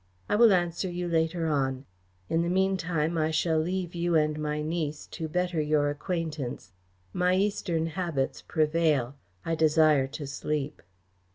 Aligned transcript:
I 0.27 0.35
will 0.35 0.51
answer 0.51 0.89
you 0.89 1.07
later 1.07 1.45
on. 1.45 1.85
In 2.27 2.41
the 2.41 2.49
meantime, 2.49 3.19
I 3.19 3.29
shall 3.29 3.59
leave 3.59 3.93
you 3.93 4.15
and 4.15 4.39
my 4.41 4.63
niece 4.63 5.05
to 5.11 5.27
better 5.29 5.61
your 5.61 5.91
acquaintance. 5.91 6.71
My 7.13 7.35
Eastern 7.35 7.85
habits 7.85 8.41
prevail. 8.41 9.13
I 9.45 9.53
desire 9.53 10.07
to 10.07 10.25
sleep." 10.25 10.81